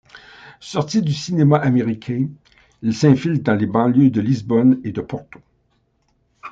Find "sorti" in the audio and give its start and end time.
0.61-1.03